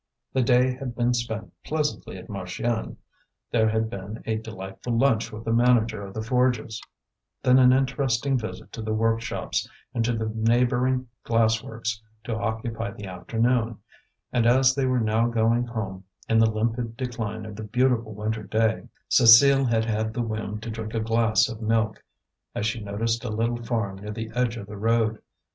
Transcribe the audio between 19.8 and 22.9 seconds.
had the whim to drink a glass of milk, as she